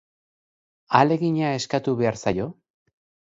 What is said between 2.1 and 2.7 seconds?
zaio?